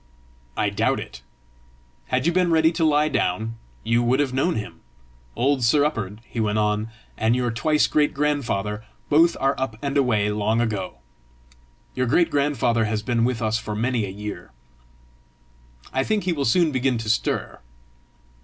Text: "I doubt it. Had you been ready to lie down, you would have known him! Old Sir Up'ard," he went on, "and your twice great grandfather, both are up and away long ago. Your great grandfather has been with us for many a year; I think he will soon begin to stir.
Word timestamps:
"I 0.57 0.71
doubt 0.71 0.99
it. 0.99 1.21
Had 2.07 2.25
you 2.25 2.31
been 2.33 2.49
ready 2.49 2.71
to 2.71 2.83
lie 2.83 3.07
down, 3.07 3.57
you 3.83 4.01
would 4.01 4.19
have 4.19 4.33
known 4.33 4.55
him! 4.55 4.79
Old 5.35 5.63
Sir 5.63 5.85
Up'ard," 5.85 6.21
he 6.25 6.39
went 6.39 6.57
on, 6.57 6.89
"and 7.17 7.35
your 7.35 7.51
twice 7.51 7.85
great 7.85 8.11
grandfather, 8.11 8.83
both 9.09 9.37
are 9.39 9.53
up 9.59 9.75
and 9.79 9.95
away 9.97 10.31
long 10.31 10.59
ago. 10.59 10.97
Your 11.93 12.07
great 12.07 12.31
grandfather 12.31 12.85
has 12.85 13.03
been 13.03 13.25
with 13.25 13.43
us 13.43 13.59
for 13.59 13.75
many 13.75 14.03
a 14.07 14.09
year; 14.09 14.49
I 15.93 16.03
think 16.03 16.23
he 16.23 16.33
will 16.33 16.45
soon 16.45 16.71
begin 16.71 16.97
to 16.97 17.07
stir. 17.07 17.59